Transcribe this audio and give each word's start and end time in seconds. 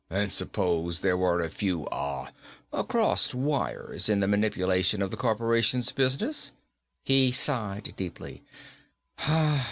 "And 0.09 0.31
suppose 0.33 1.01
there 1.01 1.15
were 1.15 1.41
a 1.41 1.49
few, 1.51 1.87
ah, 1.91 2.31
crossed 2.87 3.35
wires 3.35 4.09
in 4.09 4.19
the 4.19 4.27
manipulation 4.27 4.99
of 4.99 5.11
the 5.11 5.15
corporation's 5.15 5.91
business?" 5.91 6.53
He 7.05 7.31
sighed 7.31 7.93
deeply. 7.97 8.41